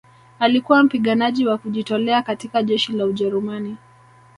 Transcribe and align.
alikuwa 0.39 0.83
mpiganaji 0.83 1.47
wa 1.47 1.57
kujitolea 1.57 2.21
katika 2.21 2.63
jeshi 2.63 2.91
la 2.93 3.05
ujerumani 3.05 3.77